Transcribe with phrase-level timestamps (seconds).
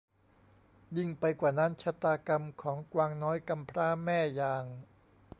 [0.97, 4.63] ยิ่งไปกว่านั้นชะตากรรมของกวางน้อยกำพร้าแม่อย่าง